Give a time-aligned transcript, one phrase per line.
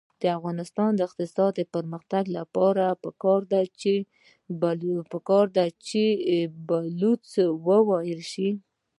[0.21, 2.85] د افغانستان د اقتصادي پرمختګ لپاره
[5.13, 6.03] پکار ده چې
[6.69, 8.49] بلوڅي وویل شي.